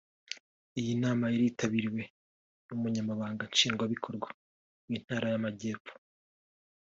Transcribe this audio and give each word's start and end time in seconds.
Iyi 0.79 0.93
nama 1.03 1.23
yari 1.33 1.43
yitabiriwe 1.47 2.01
n’Umunyamabanga 2.67 3.43
Nshingwabikorwa 3.51 4.27
w’Intara 4.87 5.27
y’Amajepfo 5.33 5.93